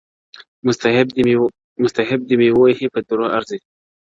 [0.65, 1.07] محتسب
[2.29, 3.59] مي دي وهي په دُرو ارزي,